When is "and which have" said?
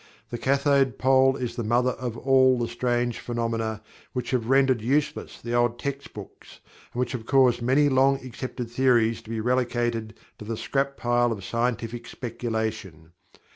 6.91-7.27